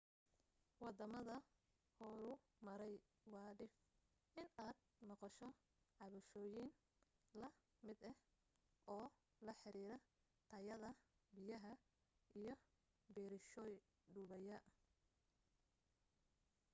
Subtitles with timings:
[0.83, 1.35] waddamada
[1.97, 2.95] horumaray
[3.33, 3.73] waa dhif
[4.43, 4.77] inaad
[5.09, 5.47] maqasho
[5.97, 6.69] cabashooyin
[7.41, 7.49] la
[7.85, 8.17] mid ah
[8.97, 9.07] oo
[9.45, 9.97] la xiriira
[10.51, 10.89] tayada
[11.35, 11.73] biyaha
[12.41, 12.53] iyo
[13.15, 13.73] biriishoy
[14.13, 14.57] dumaya